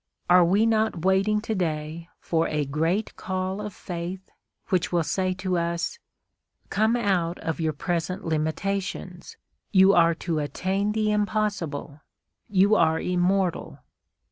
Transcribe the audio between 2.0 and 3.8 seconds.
for a great call of